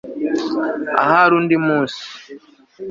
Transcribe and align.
ahari 1.01 1.33
undi 1.39 1.55
munsi 1.65 1.99